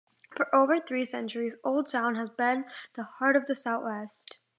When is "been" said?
2.31-2.65